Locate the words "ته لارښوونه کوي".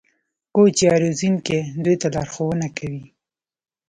2.01-3.03